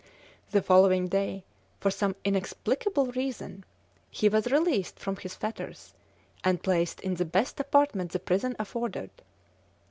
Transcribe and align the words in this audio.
The 0.49 0.63
following 0.63 1.09
day, 1.09 1.43
for 1.79 1.91
some 1.91 2.15
inexplicable 2.25 3.11
reason, 3.11 3.63
he 4.09 4.29
was 4.29 4.47
released 4.51 4.97
from 4.97 5.17
his 5.17 5.35
fetters, 5.35 5.93
and 6.43 6.63
placed 6.63 7.01
in 7.01 7.13
the 7.17 7.23
best 7.25 7.59
apartment 7.59 8.11
the 8.11 8.19
prison 8.19 8.55
afforded. 8.57 9.11